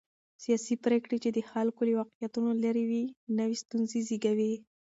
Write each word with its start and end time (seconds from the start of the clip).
سیاسي 0.43 0.75
پرېکړې 0.85 1.17
چې 1.23 1.29
د 1.33 1.39
خلکو 1.51 1.81
له 1.87 1.93
واقعيتونو 1.99 2.51
لرې 2.63 2.83
وي، 2.89 3.03
نوې 3.37 3.55
ستونزې 3.63 3.99
زېږوي. 4.07 4.53